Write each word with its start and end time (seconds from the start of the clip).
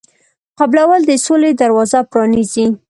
قبلول 0.59 1.01
د 1.05 1.11
سولې 1.25 1.51
دروازه 1.61 1.99
پرانیزي. 2.11 2.65